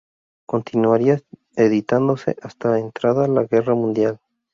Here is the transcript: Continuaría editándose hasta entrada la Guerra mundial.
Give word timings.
Continuaría 0.47 1.21
editándose 1.55 2.35
hasta 2.41 2.79
entrada 2.79 3.27
la 3.27 3.43
Guerra 3.43 3.75
mundial. 3.75 4.19